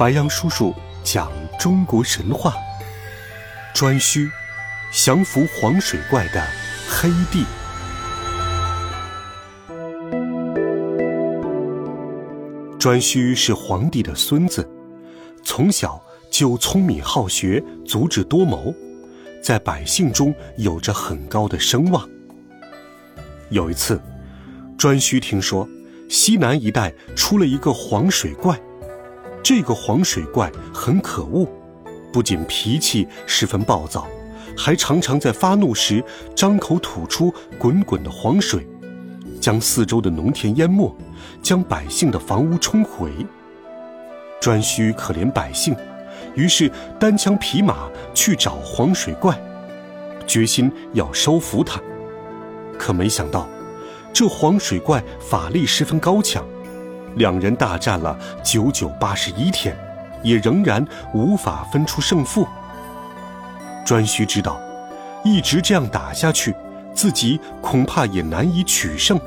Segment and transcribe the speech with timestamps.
[0.00, 0.74] 白杨叔叔
[1.04, 2.54] 讲中国神话：
[3.74, 4.30] 颛顼
[4.90, 6.42] 降服黄水怪的
[6.88, 7.44] 黑帝。
[12.78, 14.66] 颛顼是皇帝的孙子，
[15.44, 18.74] 从小就聪明好学，足智多谋，
[19.42, 22.08] 在百姓中有着很高的声望。
[23.50, 24.00] 有一次，
[24.78, 25.68] 颛顼听说
[26.08, 28.58] 西南一带出了一个黄水怪，
[29.42, 31.48] 这个黄水怪很可恶，
[32.12, 34.06] 不仅脾气十分暴躁，
[34.56, 36.04] 还常常在发怒时
[36.34, 38.66] 张口吐出滚滚的黄水。
[39.40, 40.94] 将四周的农田淹没，
[41.42, 43.10] 将百姓的房屋冲毁。
[44.38, 45.74] 颛顼可怜百姓，
[46.34, 49.38] 于是单枪匹马去找黄水怪，
[50.26, 51.80] 决心要收服他。
[52.78, 53.48] 可没想到，
[54.12, 56.44] 这黄水怪法力十分高强，
[57.16, 59.76] 两人大战了九九八十一天，
[60.22, 62.46] 也仍然无法分出胜负。
[63.86, 64.60] 颛顼知道，
[65.24, 66.54] 一直这样打下去。
[66.92, 69.18] 自己恐怕也难以取胜，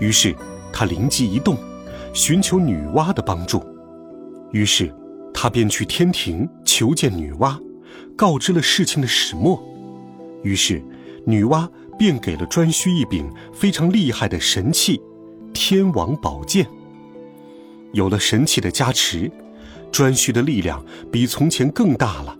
[0.00, 0.34] 于是
[0.72, 1.56] 他灵机一动，
[2.14, 3.62] 寻求女娲的帮助。
[4.52, 4.92] 于是
[5.32, 7.60] 他便去天庭求见女娲，
[8.16, 9.62] 告知了事情的始末。
[10.42, 10.82] 于是
[11.26, 11.68] 女娲
[11.98, 15.00] 便给了颛顼一柄非常厉害的神器——
[15.52, 16.66] 天王宝剑。
[17.92, 19.30] 有了神器的加持，
[19.90, 22.36] 颛顼的力量比从前更大了，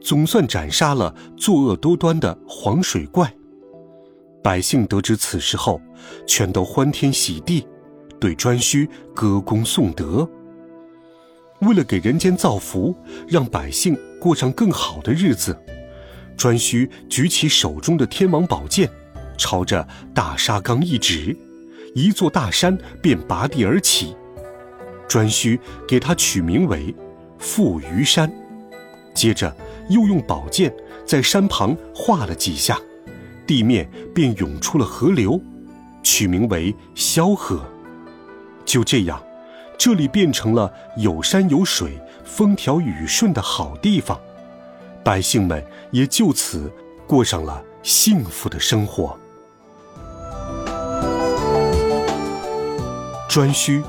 [0.00, 3.32] 总算斩杀了作恶多端的黄水怪。
[4.42, 5.80] 百姓得知此事后，
[6.26, 7.66] 全都欢天喜地，
[8.20, 10.28] 对颛顼歌功颂德。
[11.60, 12.94] 为了给人间造福，
[13.26, 15.58] 让百姓过上更好的日子，
[16.36, 18.90] 颛顼举起手中的天王宝剑，
[19.38, 21.34] 朝着大沙缸一指，
[21.94, 24.14] 一座大山便拔地而起。
[25.08, 26.94] 颛顼给他取名为
[27.38, 28.32] 富余山，
[29.14, 29.54] 接着
[29.88, 30.74] 又用宝剑
[31.06, 32.78] 在山旁画了几下。
[33.46, 35.38] 地面便涌出了河流，
[36.02, 37.62] 取名为萧河。
[38.64, 39.22] 就这样，
[39.76, 44.18] 这里变成了有山有水、风调雨顺的好地方，
[45.04, 46.72] 百姓们也就此
[47.06, 49.14] 过上了幸福的生活。
[53.28, 53.82] 颛顼，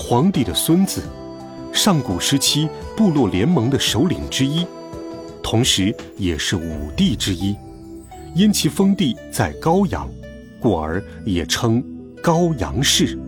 [0.00, 1.02] 皇帝的孙子，
[1.72, 4.64] 上古时期部落联盟的首领之一，
[5.42, 7.54] 同时也是五帝之一。
[8.32, 10.08] 因其封地在高阳，
[10.60, 11.82] 故而也称
[12.22, 13.18] 高阳氏。